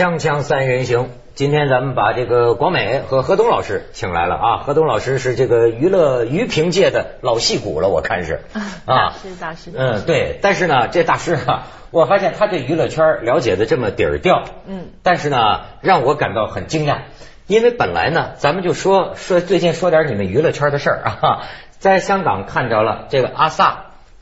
[0.00, 4.56] 锵锵三人行，今天咱们把这个广美和何东老师请来了啊。
[4.64, 8.40] 何东老师是这个娱乐娱评界的老戏骨了，我看是
[8.86, 9.70] 啊，是大师。
[9.76, 10.38] 嗯，对。
[10.40, 14.44] 但是呢，这大师啊， 我发现他对娱乐圈了解的这么底儿掉。
[14.64, 14.86] 嗯。
[15.02, 17.00] 但是呢，让我感到很惊讶，
[17.46, 21.42] 因为本来呢，咱们就说说最近说点你们娱乐圈的事儿啊，
[21.78, 23.74] 在香港看着了这个阿 sa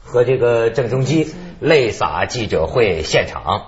[0.02, 3.66] 和这个郑中基泪洒记者会现场，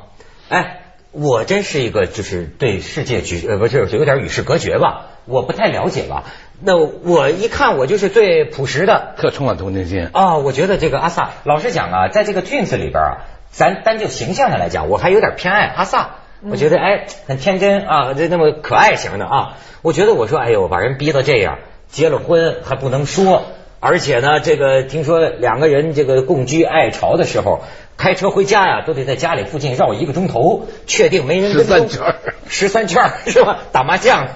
[0.48, 0.79] 哎。
[1.12, 6.24] 我真是一个就是对世界局呃不是有点与世隔绝吧，我不太了解吧。
[6.62, 10.36] 那我一看我就是最朴实的，特充满同情心啊。
[10.36, 16.10] 我觉得这个阿萨，老实讲啊，在这个 Twins 里边啊，咱单就形象上来讲，我还有点偏爱阿萨。
[16.48, 19.56] 我觉得哎很天真啊，这那么可爱型的啊。
[19.82, 23.46] 我觉得我说哎呦把人逼到这样，结了婚还不能说，
[23.80, 27.62] 而且呢这个听说两个人这个共居爱巢的时候。
[27.96, 32.14] 开车回家呀，都得在家里附近绕一个钟头，确定没人十三圈，
[32.48, 33.58] 十三圈是吧？
[33.72, 34.28] 打麻将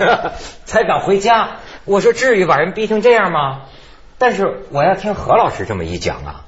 [0.67, 1.61] 才敢回家。
[1.87, 3.63] 我说至于把人逼成这样吗？
[4.19, 6.45] 但是我要听何老师这么一讲啊，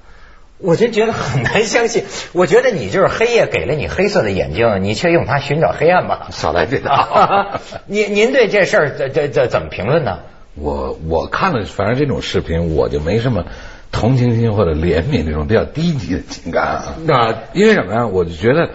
[0.58, 2.04] 我真觉得很难相信。
[2.34, 6.28] 我觉得你就是黑夜给了你黑色的眼睛，你却用它寻找黑暗吧？
[6.32, 7.60] 少来这套。
[7.88, 10.18] 您您对这事儿这这这怎么评论呢？
[10.56, 13.44] 我我看了，反正这种视频我就没什么。
[13.92, 18.06] 同情心或者怜悯这种比较低级的情感啊，那因为什么呀？
[18.06, 18.70] 我就觉得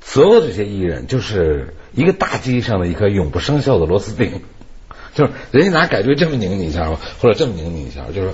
[0.00, 4.40] 所有这些艺人就是一个大机上的一颗永不生锈的螺丝钉，
[5.14, 6.88] 就是人家拿改锥这么拧你一下
[7.20, 8.30] 或者这么拧你一下，就是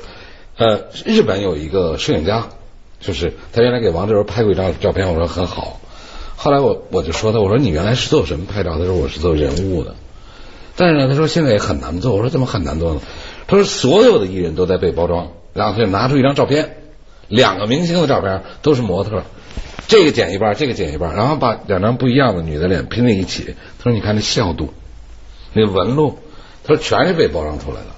[0.58, 2.50] 呃，日本有一个摄影家，
[3.00, 5.80] 就是他原来给王志文拍过一张照片，我说很好，
[6.36, 8.78] 后来我我就说他，我说你原来是做什么拍照？
[8.78, 9.96] 他说我是做人物的，
[10.76, 12.14] 但是呢，他说现在也很难做。
[12.14, 13.00] 我说怎么很难做呢？
[13.46, 15.32] 他说所有的艺人都在被包装。
[15.54, 16.76] 然后他就拿出一张照片，
[17.28, 19.24] 两个明星的照片都是模特，
[19.86, 23.54] 这个剪一半，这个剪一半，然后把两张不一样的女的脸拼在一起。
[23.78, 24.72] 他说：“你看那笑度，
[25.52, 26.18] 那纹路，
[26.64, 27.88] 他说全是被包装出来的。”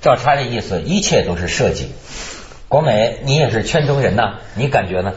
[0.00, 1.88] 照他的意思，一切都是设计。
[2.68, 5.12] 国美，你也是圈中人呐，你感觉呢？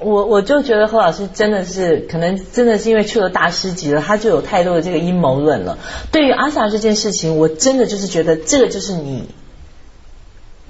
[0.00, 5.78] 我我就觉得何老师真的是，可能真的是因为去了大师级了，他就有太多的这个阴谋论了。
[6.12, 9.24] 对于阿 sa 这件事情，我真的就是觉得这个就是你。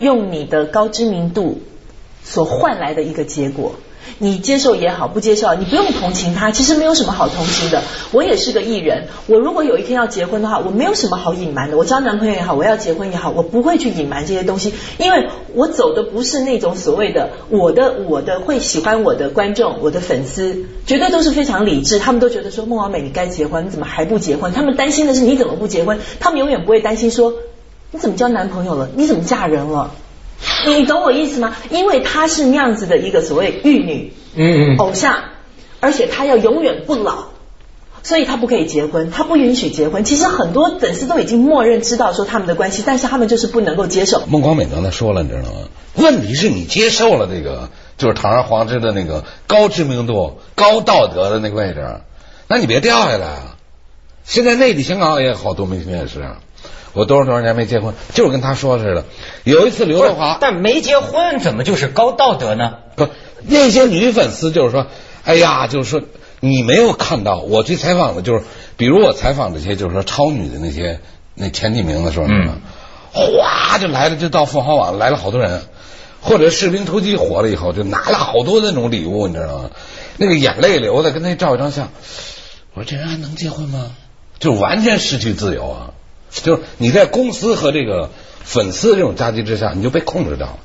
[0.00, 1.60] 用你的高知名度
[2.22, 3.72] 所换来的一个结果，
[4.18, 7.82] 你接受也好，不接受，你不用同情他，其实没有什么好同情的。
[8.12, 11.76] 我也是个艺人，我如果有一天要结婚的话，我没有什么好隐瞒的。
[11.76, 24.52] 我交男朋友也好，我要结婚也好，我不会去隐瞒这些东西，因为我走的不是那种所谓的我的我的会喜欢我的观众，我的粉丝绝对都是非常理智，他们都觉得说孟完美你该结婚，你怎么还不结婚？
[24.52, 27.34] 他们担心的是你怎么不结婚，他们永远不会担心说。
[27.90, 28.90] 你怎么交男朋友了？
[28.96, 29.92] 你怎么嫁人了？
[30.66, 31.54] 你懂我意思吗？
[31.70, 35.16] 因为她是那样子的一个所谓玉女，嗯嗯，偶像，
[35.80, 37.26] 而且她要永远不老，
[38.02, 40.04] 所以她不可以结婚，她不允许结婚。
[40.04, 44.22] 其实很多粉丝都已经默认知道说他们的关系，但是他们就是不能够接受。
[44.26, 45.68] 孟广美刚才说了，你知道吗？
[45.94, 52.00] 问题是你接受了这个，就是堂而皇之的那个高知名度、高道德的那个位置，
[52.46, 53.56] 那你别掉下来啊！
[54.24, 56.24] 现在内地、香港也好多明星也是。
[56.98, 59.04] 我多少多少年没结婚，就是跟他说似的。
[59.44, 62.78] 有一次刘德华，但没结婚怎么就是高道德呢？
[62.96, 63.08] 不，
[63.46, 64.88] 那些女粉丝就是说，
[65.22, 66.02] 哎呀，就是说
[66.40, 68.42] 你没有看到我去采访的，就是
[68.76, 70.98] 比如我采访这些就是说超女的那些
[71.34, 72.60] 那前几名的时候，嗯，
[73.12, 75.62] 哗就来了，就到凤凰网来了好多人，
[76.20, 79.70] 或者士兵突击火了以后，就拿了好多那种礼物，你知道吗？
[80.16, 81.90] 那个眼泪流的，跟他照一张相。
[82.74, 83.92] 我说这人还能结婚吗？
[84.40, 85.90] 就完全失去自由啊！
[86.30, 88.10] 就是你在公司和这个
[88.42, 90.58] 粉丝这种夹击之下，你就被控制掉了。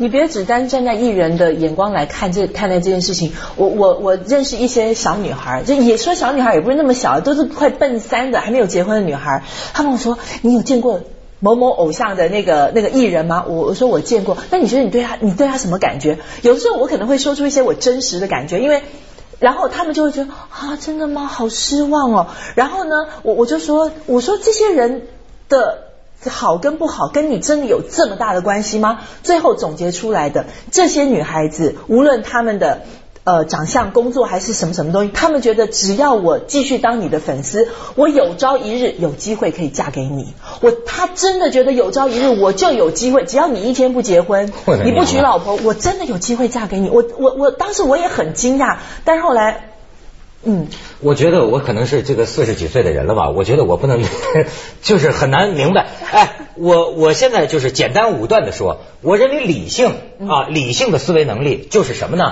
[0.00, 3.32] 你别只单站在艺人的眼光来看这看待这件事情。
[3.56, 9.42] 我我我认识一些小女孩，就也说小女孩也不是那么小，都是快奔三的还没有结婚的女孩。
[9.74, 11.00] 她跟我说：“你有见过
[11.40, 14.38] 某某偶像的那个那个艺人吗？”我我说我见过。
[14.50, 16.18] 那你觉得你对他你对他什么感觉？
[16.42, 18.82] 有的时候我可能会说出一些我真实的感觉，因为。
[19.38, 21.26] 然后他们就会觉得啊，真的吗？
[21.26, 22.26] 好失望哦。
[22.54, 25.06] 然后呢，我我就说，我说这些人
[25.48, 25.84] 的
[26.28, 29.00] 好跟不好，跟你真的有这么大的关系吗？
[29.22, 32.82] 最后总结出来的，这些女孩子，无论她们的。
[33.28, 40.32] 呃，长相、工作还是什么什么东西，他们觉得只要我继续当你的粉丝，我有朝一日有机会可以嫁给你。
[40.62, 44.50] 我他真的觉得有朝一日我就有机会，只要你一天不结婚，
[44.82, 46.88] 你不娶老婆，我真的有机会嫁给你。
[46.88, 49.72] 我我我当时我也很惊讶，但是后来，
[50.44, 50.66] 嗯，
[51.00, 53.28] 我觉得我可能是这个四十几岁的人了吧？
[53.28, 54.02] 我觉得我不能，
[54.80, 55.86] 就是很难明白。
[56.12, 59.90] 哎，我我现在就是简单武断的说，我认为理性
[60.26, 62.24] 啊，理性的思维能力就是什么呢？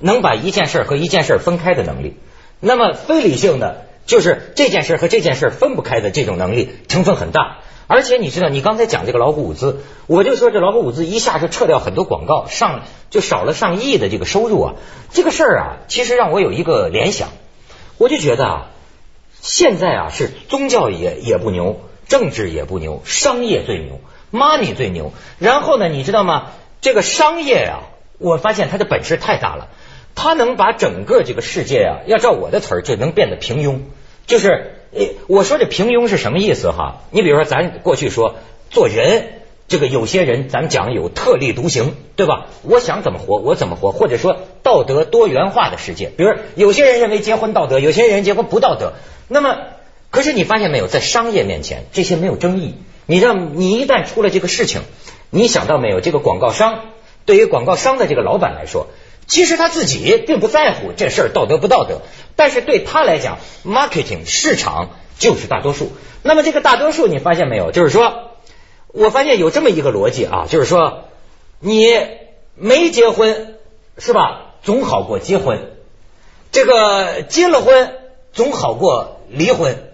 [0.00, 2.16] 能把一件事和一件事分开的能力，
[2.58, 7.58] 那么非理性的，就是这件事和这件事分不开的这种能力成分很大。
[7.86, 14.74] 而且你知道，你刚才讲这个老虎伍兹，我就说这老虎伍兹一下就撤掉很多广告，上就少了上亿的这个收入啊。
[15.10, 17.30] 这个事儿啊，其实让我有一个联想，
[17.98, 18.66] 我就觉得啊，
[19.40, 24.00] 现在啊是宗教也也不牛，政治也不牛，商业最牛
[24.32, 25.12] ，money 最牛。
[25.40, 26.52] 然后呢，你知道吗？
[26.80, 27.82] 这个商业啊，
[28.18, 29.68] 我发现它的本事太大了，
[30.22, 33.78] 他能把整个这个世界啊，要照我的词儿，就能变得平庸，
[34.26, 34.74] 就是。
[35.28, 37.02] 我说这平庸是什么意思哈？
[37.10, 38.34] 你比如说，咱过去说
[38.70, 39.28] 做人，
[39.68, 42.48] 这个有些人咱讲有特立独行，对吧？
[42.62, 46.10] 我想怎么活我怎么活，或者说道德多元化的世界。
[46.14, 48.92] 比如有些人认为结婚道德，有些人结婚不道德。
[49.28, 49.58] 那么，
[50.10, 52.74] 可是你发现没有，在商业面前这些没有争议。
[53.06, 54.82] 你让你一旦出了这个事情，
[55.30, 56.00] 你想到没有？
[56.00, 56.80] 这个广告商
[57.26, 58.88] 对于广告商的这个老板来说。
[59.30, 62.02] 其实他自己并不在乎这事儿道德不道德，
[62.34, 64.90] 但是对他来讲，marketing 市场
[65.20, 65.92] 就是大多数。
[66.24, 67.70] 那么这个大多数你发现没有？
[67.70, 68.32] 就是说，
[68.88, 71.04] 我发现有这么一个逻辑啊，就是说，
[71.60, 71.86] 你
[72.56, 73.54] 没结婚
[73.98, 74.54] 是吧？
[74.64, 75.70] 总好过结婚。
[76.50, 77.94] 这个结了婚
[78.32, 79.92] 总好过离婚。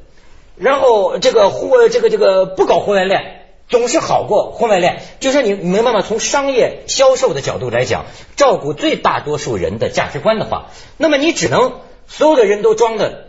[0.57, 3.36] 然后这个婚这个这个不搞婚外恋。
[3.69, 6.01] 总是好过婚外恋，就说你明白吗？
[6.01, 8.05] 从商业销售的角度来讲，
[8.37, 10.67] 照顾最大多数人的价值观的话，
[10.97, 13.25] 那么你只能所有的人都装的。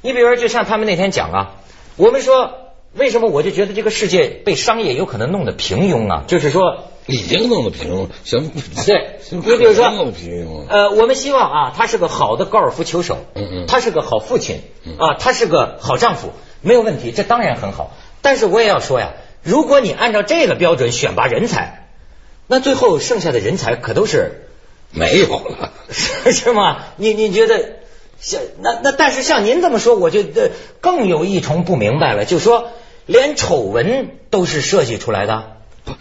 [0.00, 1.56] 你比如说，就像他们那天讲啊，
[1.96, 2.52] 我们说
[2.94, 6.24] 为什么我就觉得这个世界被商业有可能弄得平庸啊？
[6.28, 8.48] 就是说已经弄得平庸，行
[8.86, 9.18] 对。
[9.30, 9.86] 你比如说，
[10.70, 14.60] 呃，我们希望啊，他是个好的高尔夫球手，嗯嗯，他是个好父亲，
[14.98, 17.90] 啊，他是个好丈夫，没有问题，这当然很好。
[18.22, 19.10] 但是我也要说呀。
[19.42, 21.88] 如果你按照这个标准选拔人才，
[22.46, 24.48] 那最后剩下的人才可都是
[24.90, 25.72] 没有了，
[26.32, 26.78] 是吗？
[26.96, 27.76] 你你觉得
[28.20, 28.92] 像那那？
[28.92, 30.24] 但是像您这么说，我就
[30.80, 32.72] 更有一重不明白了，就说
[33.06, 35.56] 连丑闻都是设计出来的。
[35.84, 35.92] 不，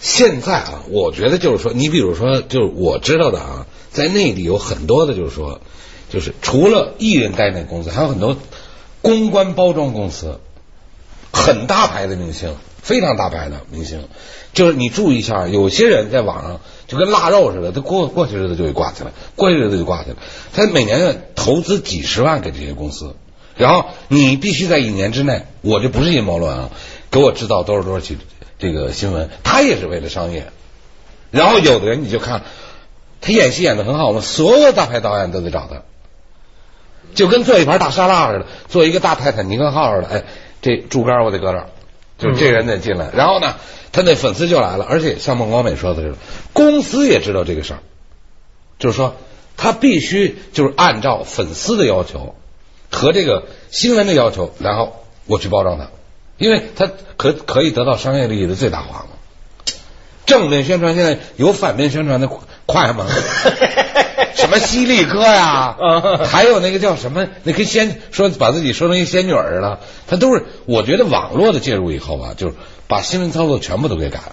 [0.00, 5.60] 现在啊，我觉得就是说，你比如说，就是我知道的啊，在内地有很多的，就是说，
[6.10, 8.36] 就是除了艺人代那公司，还有很多
[9.02, 10.40] 公关包装公司，
[11.32, 12.56] 很大牌的明星。
[12.82, 14.08] 非常大牌的明星，
[14.52, 20.16] 就是你注意一下，有些人在网上就跟腊肉似的，他过过去日子就给挂起来，过去日子就挂起来。
[20.52, 23.14] 他每年投资几十万给这些公司，
[23.56, 26.70] 然后你必须在一年之内，我这不是阴谋论啊，
[27.12, 28.18] 给我制造多少多少起
[28.58, 30.48] 这个新闻，他也是为了商业。
[31.30, 32.42] 然后有的人你就看，
[33.20, 35.82] 他演戏演的很好嘛，所有大牌导演都得找他，
[37.14, 40.24] 就跟做一盘大沙拉似的，做一个大泰坦尼克号似的，哎，
[40.60, 41.68] 这竹竿我得搁这儿。
[42.22, 43.56] 就这人得进来，然后呢，
[43.90, 46.14] 他那粉丝就来了，而且像孟广美说的是，
[46.52, 47.80] 公司也知道这个事儿，
[48.78, 49.16] 就是说
[49.56, 52.34] 他必须就是按照粉丝的要求
[52.90, 55.90] 和这个新闻的要求，然后我去包装他，
[56.38, 59.08] 因为他可可以得到商业利益的最大化嘛。
[60.24, 62.30] 正面宣传现在有反面宣传的
[62.66, 63.06] 快吗？
[64.34, 65.76] 什么犀利哥呀，
[66.24, 72.54] 还有那个叫什么，那跟仙说把自己说成一仙女儿了，他都是我觉得网络的介入以后啊，就是
[72.88, 74.32] 把新闻操作全部都给改了。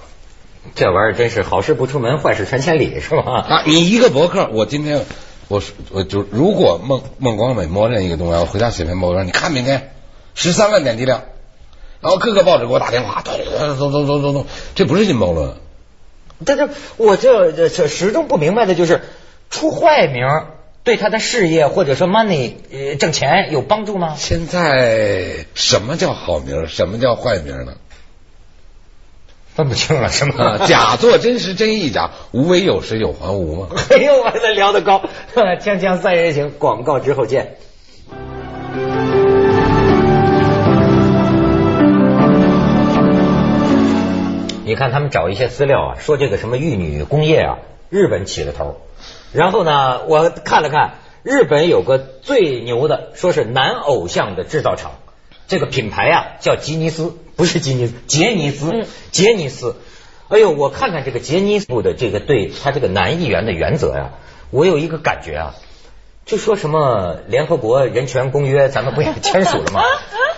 [0.73, 3.45] 这玩意儿真是好事不出门，坏事传千里，是吧？
[3.47, 5.05] 啊，你一个博客，我今天
[5.47, 9.91] 我我就如果孟孟广美默认一个东西，我回家写篇博客，你看明天
[10.33, 11.23] 十三万点击量，
[12.01, 13.37] 然后各个报纸给我打电话，咚
[13.77, 15.53] 咚咚咚咚咚，这不是阴谋论。
[16.45, 19.01] 但是我这这始终不明白的就是。
[19.51, 20.27] 出坏名
[20.83, 24.13] 对他的事业或者说 money 呃挣钱有帮助吗？
[24.15, 26.67] 现在什么叫好名？
[26.67, 27.73] 什么叫坏名呢？
[29.55, 30.67] 分不清了，是吗？
[30.67, 33.69] 假作真时真亦假，无为有时有还无吗？
[33.89, 35.01] 哎呦，我这聊得高，
[35.35, 37.57] 锵锵三人行，广告之后见。
[44.69, 47.57] 你看他们找一些资料啊，说这个什么玉女工业啊，
[47.89, 48.79] 日本起了头。
[49.33, 54.91] 然后呢，我看了看，日本有个最牛的，说是男偶像的制造厂，
[55.47, 59.75] 这个品牌啊叫吉尼斯，不是吉尼斯，杰尼斯，杰尼斯。
[60.27, 64.11] 哎呦，我看看这个杰尼斯的这个对他这个男议员的原则呀，
[64.51, 65.55] 我有一个感觉啊，
[66.27, 69.81] 就说什么联合国人权公约，咱们不也 签署了吗？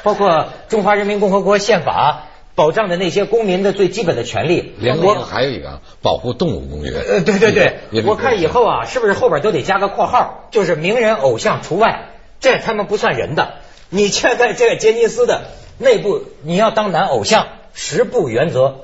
[0.04, 2.28] 包括中华人民共和国宪法。
[2.56, 6.92] 保障的那些公民的最基本的权利，我还有一个保护动物公约。
[6.92, 13.54] 呃，对对对，我看以后啊，是不是后边都得加个括号，就是名人偶像除外，这他们不算人的。
[13.90, 15.44] 你现在这个杰尼斯的
[15.78, 18.82] 内部，你要当男偶像，十不原则：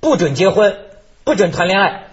[0.00, 0.76] 不准结婚，
[1.24, 2.08] 不准谈恋爱，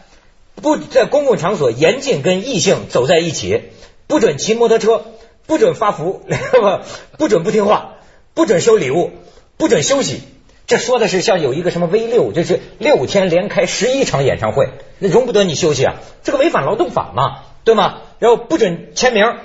[0.55, 3.61] 不在公共场所严禁跟异性走在一起，
[4.07, 5.03] 不准骑摩托车，
[5.47, 6.21] 不准发福，
[7.17, 7.95] 不准不听话，
[8.33, 9.11] 不准收礼物，
[9.57, 10.21] 不准休息。
[10.65, 15.95] 这说的是像有一个什么 V 六，就是六天连开十一场演唱会，那容不得你休息啊！
[16.23, 17.97] 这个违反劳动法嘛，对吗？
[18.19, 19.35] 然后不准签名，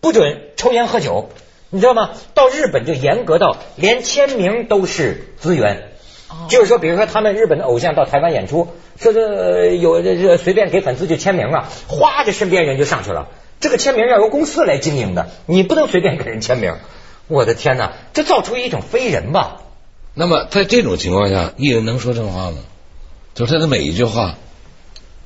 [0.00, 1.30] 不准抽烟喝酒，
[1.70, 2.10] 你知道吗？
[2.34, 5.90] 到日本就严格到连签名都是资源，
[6.48, 8.66] 就是说，比如说他们日本的偶像到台湾演出，
[8.98, 13.28] 说这有这这随便给粉丝就签名啊，哗，这身边人就上去了。
[13.60, 16.74] 这个签名要由公司来经营的，你不能随便给人签名。
[17.28, 19.60] 我的天哪，这造出一种非人吧？
[20.14, 22.58] 那么在这种情况下，艺人能说真话吗？
[23.34, 24.36] 就是他的每一句话，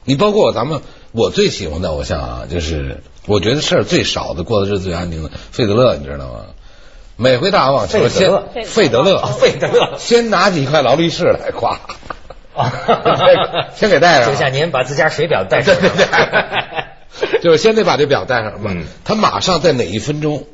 [0.05, 0.81] 你包括咱们
[1.13, 6.41] 我最喜欢的偶像啊，就是我觉得事儿最少的，过的日子最安宁的费德勒，你知道吗？
[7.17, 8.31] 每回打完网球，先
[8.65, 11.81] 费德勒，费德勒先拿几块劳力士来夸，
[13.77, 18.75] 先给带上，就像您把自家水表带上，对 对对， 就是先得把这表带上嘛。
[19.05, 20.47] 他马上在哪一分钟，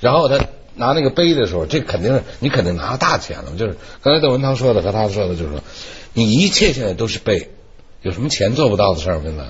[0.00, 0.38] 然后他。
[0.76, 3.52] 拿那个杯的时候，这肯定是你肯定拿大钱了。
[3.58, 5.60] 就是刚才窦文涛说的和他说的，就是说
[6.12, 7.50] 你一切现在都是杯，
[8.02, 9.20] 有什么钱做不到的事儿？
[9.22, 9.44] 现在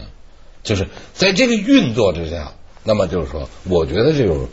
[0.62, 2.54] 就是在这个运作之下，
[2.85, 4.49] 那么就是说，我觉得这种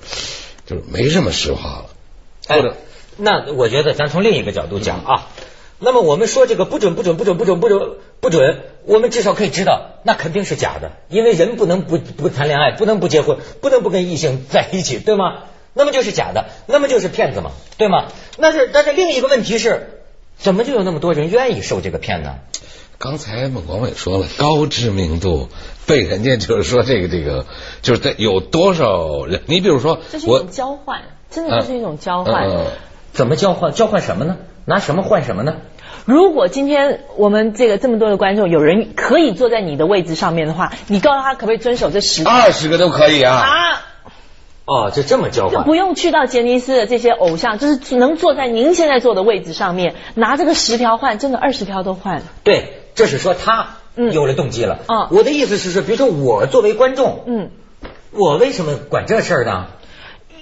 [0.66, 1.86] 就是没什么实话了。
[2.48, 2.76] 或者，
[3.18, 5.28] 那我觉得咱从另一个角度讲啊，
[5.80, 15.44] 那么我们说这个不准不准不准不准不准不准，我们至少可以知道，那肯定是假的，因为人不能不不谈恋爱，不能不结婚，不能不跟异性在一起，对吗？
[15.74, 18.06] 那么就是假的，那么就是骗子嘛，对吗？
[18.38, 20.04] 那是，但是另一个问题是，
[20.38, 22.36] 怎么就有那么多人愿意受这个骗呢？
[23.00, 25.50] 刚才孟广伟说了，高知名度
[25.86, 27.46] 被人家就是说这个这个，
[27.82, 29.42] 就是在有多少人？
[29.48, 32.48] 你比如说，这是一种交换，真的就是一种交换。
[33.12, 33.74] 怎么交换？
[33.74, 34.38] 交换什么呢？
[34.66, 35.58] 拿什么换什么呢？
[36.06, 42.24] 如果今天我们这个这么多的观众，有人可以坐在你的位置上面的话，你告诉他可不可以遵守这十？
[42.24, 43.36] 二十个都可以啊。
[43.36, 43.82] 啊。
[44.66, 52.22] 哦，就这么交换，就不用去到杰尼斯的这些偶像，就是能坐在您现在坐的位置上面，拿这个十条换，真的二十条都换。
[52.44, 54.80] 对，这是说他有了动机了。
[54.88, 57.52] 啊，我的意思是说，比如说我作为观众，嗯，
[58.12, 59.66] 我为什么管这事儿呢？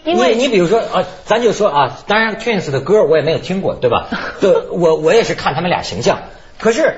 [0.05, 4.07] 因为你比如说啊，咱就说啊，当然 Twins 的歌我也没有听过，对吧？
[4.39, 6.19] 对，我我也是看他们俩形象，
[6.59, 6.95] 可是。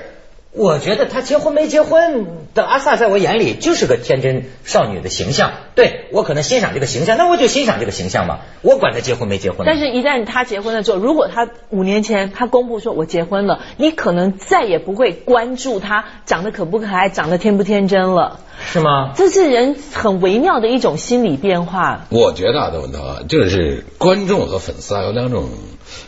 [0.56, 5.52] 我觉得她结婚没结婚的阿萨，在我眼里就是个天真少女的形象。
[5.74, 8.42] 对我可能欣赏这个形象，那我就欣赏这个形象嘛。
[8.62, 9.66] 我管她结婚没结婚。
[9.66, 18.40] 但是，一旦她结婚了之后，如果她五年前她公布说我结婚了，你可能再也不会关注她长得可不可爱，长得天不天真了。
[18.72, 19.14] 是吗？
[19.16, 22.06] 这是人很微妙的一种心理变化。
[22.12, 25.50] 我觉得啊，邓文涛，就是观众和粉丝啊有两种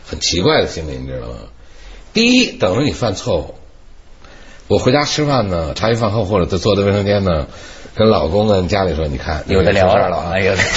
[0.06, 1.34] 很奇怪的心理，你知道吗？
[2.14, 3.56] 第一，等着你犯错误。
[4.68, 7.48] 我回家吃饭呢，茶余饭后或者在坐在卫生间呢，
[7.96, 10.32] 跟老公跟家里说，你看有的聊了啊，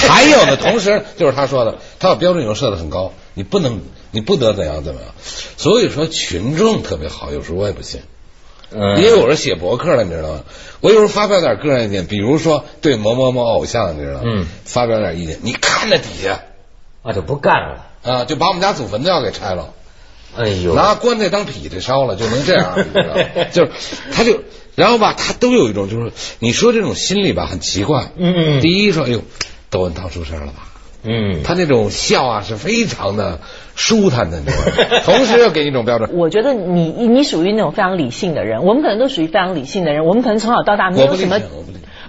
[0.08, 3.80] 还有的同时就是他说的，他把标准又设的很高，你不能，
[4.10, 5.10] 你不得怎样怎么样。
[5.56, 8.02] 所以说群众特别好，有时候我也不信。
[8.70, 10.40] 嗯，因为我是写博客的，你知道吗？
[10.82, 14.20] 我有时候发表点个人意见，比如说对某某某偶像，你知道吗？
[14.26, 16.42] 嗯，发表点意见，你看着底下
[17.02, 19.70] 啊就不干了啊，就把我们家祖坟都要给拆了。
[20.36, 22.76] 哎呦，拿棺材当劈柴烧了就能这样，
[23.52, 23.70] 就是
[24.12, 24.42] 他就
[24.76, 28.12] 然后吧，他都有一种就是你说这种心理吧，很奇怪。
[28.16, 29.22] 嗯，第一说，哎呦，
[29.70, 30.68] 窦文涛出事了吧？
[31.04, 33.40] 嗯，他那种笑啊是非常的
[33.76, 34.42] 舒坦的，
[35.04, 36.10] 同时又给你一种标准。
[36.12, 41.40] 我觉得你你属于那种非常理性的人，我们可能都属于非常理性的人，我们可能从小到大没有什么，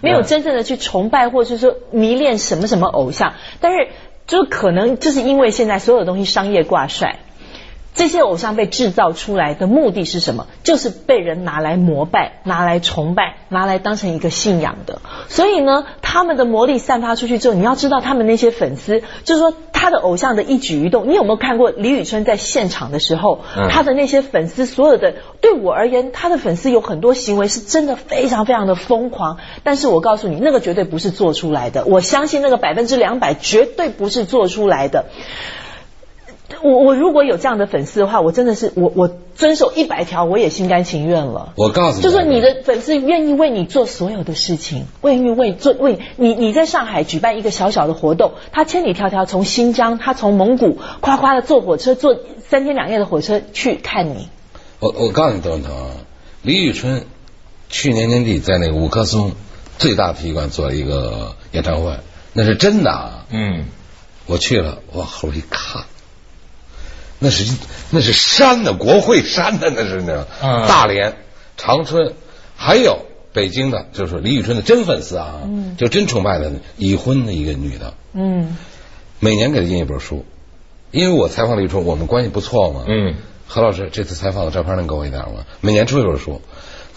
[0.01, 3.89] 没有真正的去崇拜或者是说迷恋什么什么偶像，但是
[4.27, 7.19] 就可能就是因为现在所有东西商业挂帅。
[7.95, 10.47] 这些偶像被制造出来的目的是什么？
[10.63, 15.01] 就是被人拿来膜拜、拿来崇拜、拿来当成一个信仰的。
[15.27, 25.15] 所以呢，他们的魔力散发出去之后，你要知道，他们那些粉丝，就是说他的偶像的一举一动，你有没有看过李宇春在现场的时候，他的那些粉丝所有的？
[25.41, 29.37] 对我而言，他的粉丝有很多行为是真的非常非常的疯狂。
[29.63, 31.85] 但是我告诉你，那个绝对不是做出来的。
[31.85, 35.05] 我相信那个百分之两百绝对不是做出来的。
[36.61, 41.53] 我我如果有这样的粉丝的话，我真的是我我遵守一百条，我也心甘情愿了。
[41.55, 54.27] 我告诉你，就说你的粉丝愿意为你做所有的事情，愿意为做为你你在上海举办一个小小的活动，他千里迢迢从新疆，他从蒙古夸夸的坐火车坐三天两夜的火车去看你。
[54.79, 55.71] 我我告诉你，邓腾，
[56.41, 57.05] 李宇春
[57.69, 59.33] 去年年底在那个五棵松
[59.77, 61.97] 最大体育馆做了一个演唱会，
[62.33, 63.25] 那是真的啊。
[63.29, 63.65] 嗯，
[64.25, 65.83] 我去了，我后一看。
[67.19, 67.53] 那是
[67.91, 70.25] 那是山的国会山的那是那
[70.67, 71.17] 大连
[71.57, 72.13] 长春，
[72.55, 75.41] 还有北京的，就是李宇春的真粉丝啊，
[75.77, 78.57] 就真崇拜的已婚的一个女的，嗯，
[79.19, 80.25] 每年给她印一本书，
[80.91, 83.15] 因为我采访李宇春，我们关系不错嘛，嗯，
[83.47, 85.45] 何老师这次采访的照片能给我一点吗？
[85.61, 86.41] 每年出一本书，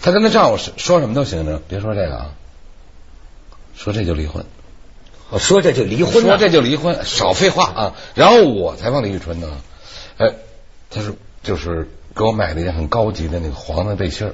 [0.01, 2.31] 她跟她丈夫说什么都行，别说这个啊，
[3.75, 4.45] 说这就离婚，
[5.37, 7.93] 说这就离婚，说这就离婚，少废话啊！
[8.15, 9.49] 然后我采访李宇春呢，
[10.23, 10.33] 哎，
[10.89, 14.33] 他说就是给我买了一件很高级的那个黄的背心儿。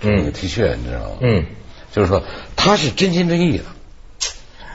[0.00, 1.16] 那个 T 恤，你知道吗？
[1.20, 1.46] 嗯，
[1.92, 2.22] 就是说
[2.56, 3.64] 他是真心真意的。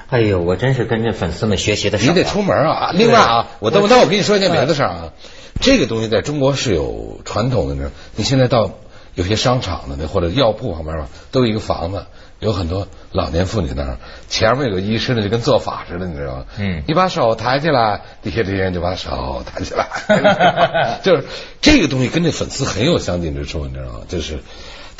[0.10, 2.00] 哎呦，我真是跟着粉丝们学习的。
[2.00, 2.92] 你得出门啊！
[2.94, 5.14] 另外啊，我等那我跟你说一件别的事儿啊。
[5.62, 7.92] 这个东西在中国是有传统的，你知道？
[8.16, 8.72] 你现在到
[9.14, 12.06] 有些商场的那或者药铺旁边吧，都有一个房子，
[12.40, 16.46] 有很多老年妇女那儿，前面有个医师呢，就跟做法似的，你知道吗？
[16.58, 16.84] 嗯。
[16.88, 21.00] 你把手抬起来，底下这些人就把手抬起来。
[21.04, 21.26] 就是
[21.62, 24.00] 这个东西跟这粉丝很有相近之处，你知道吗？
[24.08, 24.40] 就是。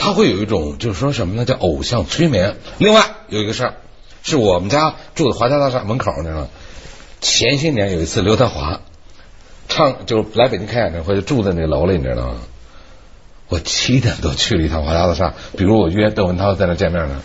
[0.02, 1.44] 他会有一种就是说什么呢？
[1.44, 2.56] 叫偶像催眠。
[2.78, 3.74] 另外有一个事儿，
[4.24, 6.48] 是我们家住的华侨大厦门口你知道吗。
[7.20, 8.80] 前些年有一次刘德华
[9.68, 12.36] 唱，就是来北京开演唱会，就住在那楼里，你知道吗？
[13.50, 17.22] 我七点多去了一趟华侨大厦，比如我约邓文涛在那见面呢。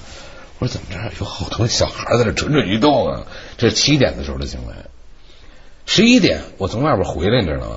[0.59, 1.13] 我说怎么着？
[1.21, 3.23] 有好多小孩在那蠢蠢欲动啊！
[3.59, 4.73] 这是七点的时候的行为。
[5.85, 7.77] 十一点我从外边回来，你知道吗？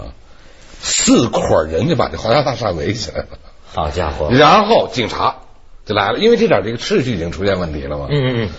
[0.79, 3.27] 四伙人就把这华侨大厦围起来了。
[3.73, 4.29] 好家伙！
[4.31, 5.37] 然后警察
[5.85, 8.07] 就来了，因为这点这个秩序已经出现问题了嘛。
[8.09, 8.49] 嗯嗯嗯。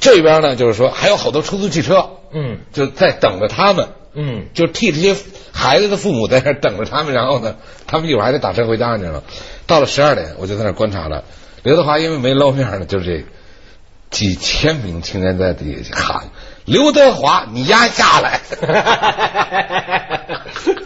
[0.00, 5.16] 这边呢，就是说还有好多出租汽车，嗯，就在等着他们，嗯，就替这些
[5.54, 7.14] 孩子的父母在那等着他们。
[7.14, 7.56] 然后呢，
[7.86, 9.22] 他们一会儿还得打车回家，你知道吗？
[9.66, 11.24] 到了十二点，我就在那观察了。
[11.62, 13.24] 刘德华因为没露面呢，就是这
[14.10, 16.24] 几千名青年在底下喊
[16.66, 18.40] ：“刘德华，你压下来！”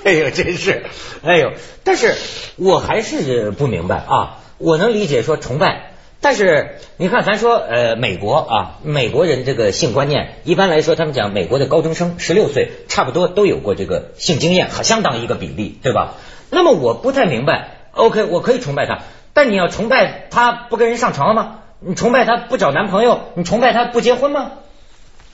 [0.04, 0.84] 哎呦，真是，
[1.22, 1.52] 哎呦！
[1.84, 2.14] 但是
[2.56, 4.38] 我还是不明白啊。
[4.58, 5.87] 我能理解说崇拜，
[6.20, 16.14] 但是你看，咱说呃，美国啊，美国人这个性观念，一般来说，他们讲美国的高中生十六岁差不多都有过这个性经验，相当一个比例，对吧？
[16.50, 19.02] 那么我不太明白，OK，我可以崇拜他，
[19.32, 21.60] 但你要崇拜他不跟人上床吗？
[21.80, 23.20] 你崇拜他不找男朋友？
[23.34, 24.50] 你崇拜他不结婚吗？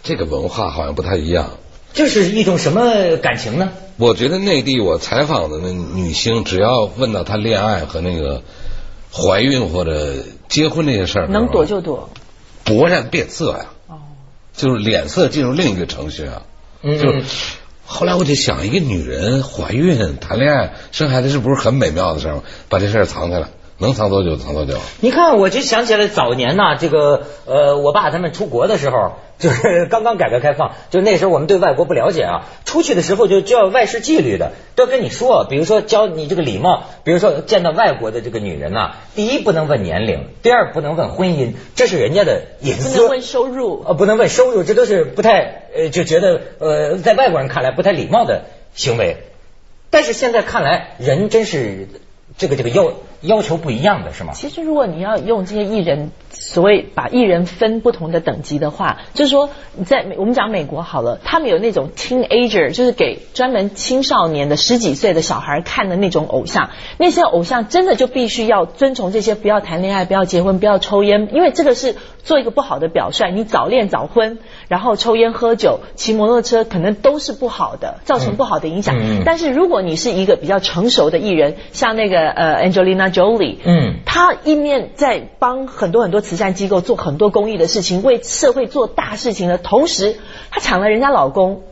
[0.02, 1.50] 这个文化好像不太一样。
[1.94, 3.70] 这是一种什么感情呢？
[3.96, 8.42] 我觉得内地我采访的那女星，只要问到她恋爱和那个
[9.14, 10.12] 怀孕或者
[10.48, 12.10] 结婚这些事儿，能躲就躲，
[12.64, 13.66] 勃然变色呀。
[13.86, 13.94] 哦，
[14.52, 16.42] 就是脸色进入另一个程序啊。
[16.82, 16.98] 嗯。
[16.98, 17.12] 就
[17.86, 22.42] 后来我就想，一个女人怀孕、谈恋爱、生孩子，是不是很美妙的事儿？
[22.68, 23.48] 把这事儿藏起来。
[23.78, 24.78] 能藏多久藏多久？
[25.00, 42.96] 你看，我就想起来早年呐，这个呃，我爸他们出国的时候，就是刚刚改革开放，就那时候我们对外国不了解啊，出去的时候就教外事纪律的，都要跟你说，比如说教你这个礼貌，比如说见到外国的这个女人呐，第一不能问年龄，第二不能问婚姻，这是人家的隐私。
[42.96, 43.84] 不能问收入。
[43.86, 48.44] 呃，不能问收入，这都是不太呃，就觉得呃，在外国人看来不太礼貌的
[48.74, 49.16] 行为。
[49.90, 51.88] 但是现在看来，人真是。
[52.36, 54.32] 这个这个要要求不一样的是吗？
[54.34, 59.48] 其实如果你要用这些艺人，所谓把艺人分不同的等级的话，就是说
[59.86, 73.30] 在我们讲美国好了，他们有那种 teenager，就是给专门青少年的十几岁的小孩看的那种偶像，那些偶像真的就必须要遵从这些，不要谈恋爱，不要结婚，不要抽烟，因为这个是做一个不好的表率。
[73.30, 78.96] 你早恋早婚，然后抽烟喝酒，骑摩托车，可能都是不好的，造成不好的影响。
[79.24, 82.34] 但是如果你是一个比较成熟的艺人，像那个。
[82.34, 90.20] 呃，Angelina Jolie，嗯，她一面在帮很多很多慈善机构做很多公益的事情，为社会做大事情的同时，
[90.52, 91.64] 她抢了人家老公，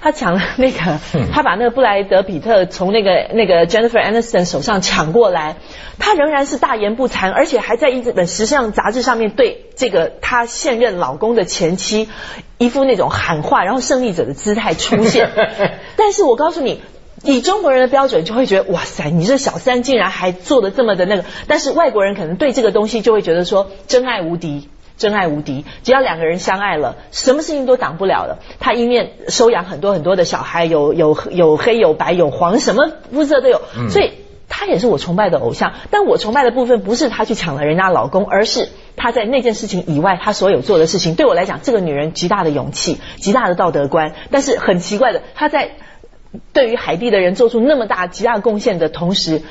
[0.00, 1.00] 她抢了那个，
[1.32, 5.56] 她把那个布莱德比特从那个那个 Jennifer Aniston 手上抢过来，
[5.98, 12.08] 她仍然是大言不惭，而且还在一本时尚杂志上面对这个她现任老公的前妻
[12.58, 15.32] 一副那种喊话，然后胜利者的姿态出现。
[15.98, 16.80] 但是我告诉你。
[17.22, 21.24] 以中国人的标准，就会觉得哇塞，你这小三竟然还做的这么的那个。
[21.48, 25.64] 但是外国人可能对这个东西就会觉得说，真爱无敌，真爱无敌。
[25.82, 28.38] 只要两个人相爱了，什么事情都挡不了了。
[28.60, 33.62] 他一面收养很多很多的小孩，有有有黑有白有黄，什么肤色都有。
[33.88, 34.12] 所以
[34.48, 35.72] 他也是我崇拜的偶像。
[35.90, 41.14] 但我崇拜的部分不是他去抢了人家老公，而是他在那件事情以外，他所有做的事情。
[41.14, 44.12] 对我来讲，这个女人极大的勇气，极大的道德观。
[44.30, 45.70] 但是很奇怪的，她在。
[46.52, 49.42] 对于海地的人做出那么大极大贡献的同时，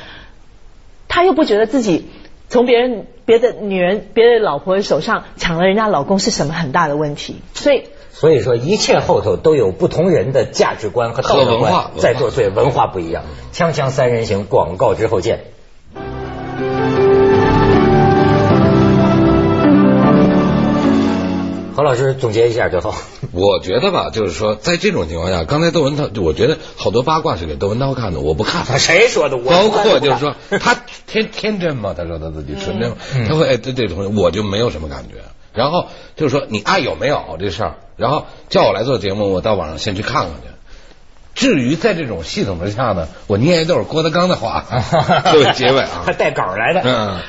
[1.07, 2.07] 他又不觉得自己
[2.49, 13.23] 从别人别的女人别的老婆手上抢了人家老公是什么很大的问题，所以所以说一切后头都有不同人的价值观和道德观在作祟，文化不一样。
[13.53, 15.45] 锵锵三人行广告之后见。
[21.75, 22.93] 何老师总结一下最后。
[23.35, 28.63] 我觉得吧，就是说，在这种情况下，刚才窦文涛，我觉得好多八卦是给窦文涛看的，我不看。
[28.65, 29.37] 他 谁说的？
[29.37, 32.93] 我包括就是说，他天天真嘛，他说他自己纯真，
[33.27, 35.15] 他会对这种，我就没有什么感觉。
[35.53, 40.49] 然后就是说，你爱有没有这事儿，然后叫我来做节目，我到网上先去看看去。
[41.33, 44.65] 至于在这种系统之下呢，我念一段郭德纲的话
[45.31, 46.81] 作为结尾啊， 他带稿来的。
[46.85, 47.19] 嗯，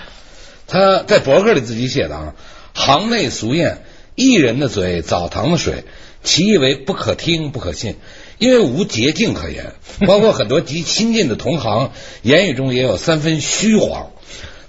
[0.69, 2.35] 他在博客里自己写的啊，
[2.73, 3.79] 行内俗谚，
[4.17, 5.85] 艺人的嘴澡堂的水，
[6.25, 7.97] 其意为不可听不可信，
[8.39, 9.75] 因为无捷径可言。
[10.07, 14.11] 包括很多极亲近的同行，言语中也有三分虚谎，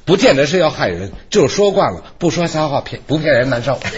[0.06, 3.80] 不见得是要害人，就是说惯了，不说瞎话骗不骗人难受。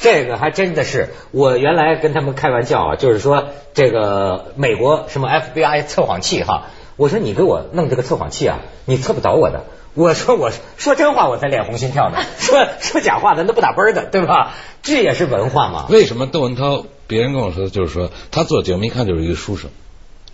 [0.00, 9.64] 这个还真的是，我原来跟他们开玩笑啊，就是说这个美国什么 FBI 测谎器哈，我说你给我弄这个测谎器啊，你测不倒我的。
[9.94, 14.54] 我说我说真话我才脸红心跳呢， 说说假话咱都不打奔的，对吧？
[14.82, 15.86] 这也是文化嘛。
[15.88, 16.84] 为什么窦文涛？
[17.06, 19.70] 别人跟我说，就是说他做节目一看就是一个书生，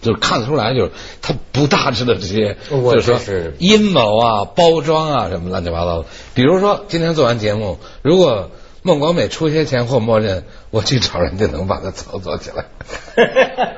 [0.01, 0.93] 就是看得出来，就是
[1.23, 3.19] 他不大知道这些，就是说
[3.59, 6.07] 阴谋啊、包装啊什么乱七八糟的。
[6.35, 8.51] 比如说今天做完节目，如果。
[8.83, 12.65] 孟广美出些钱或默认，我去找人就能把他操作起来。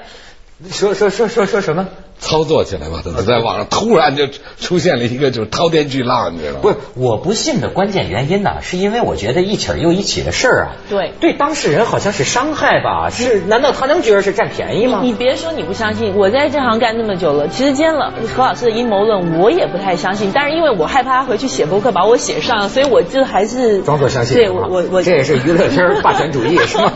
[0.70, 1.88] 说说说说说什么？
[2.22, 4.28] 操作起来吧， 在网上突然就
[4.60, 6.58] 出现了一个就是滔天巨浪，你知道吗？
[6.62, 13.10] 不是，我不信的关键原因呢，是因为我觉得一起又一起的事儿啊，对，对当事人好像是伤害吧？
[13.10, 13.40] 是？
[13.40, 15.00] 难道他能觉得是占便宜吗？
[15.02, 24.36] 你别说你不相信，我在这行干那么久了，其实今天了何老师的阴谋论我也不太相信，但是因为我害怕他回去写博客把我写上，所以我就还是装作相信。
[24.36, 26.92] 对我我我这也是娱乐圈霸权主义是吗？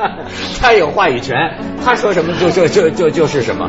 [0.60, 1.36] 他有话语权，
[1.84, 3.68] 他说什么就就就就就是什么。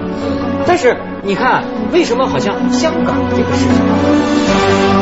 [0.66, 5.01] 但是你看为什么好像香港这个事情